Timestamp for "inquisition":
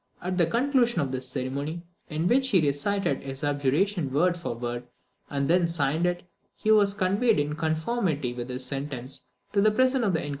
10.21-10.29